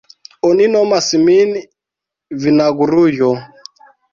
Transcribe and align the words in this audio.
Oni 0.47 0.69
nomas 0.75 1.09
min 1.27 1.53
vinagrujo. 2.47 3.33